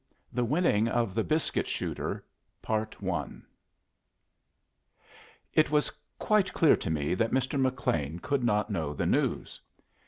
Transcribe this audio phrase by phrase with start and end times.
[0.33, 2.25] THE WINNING OF THE BISCUIT SHOOTER
[2.65, 2.95] It
[5.69, 7.61] was quite clear to me that Mr.
[7.61, 9.61] McLean could not know the news.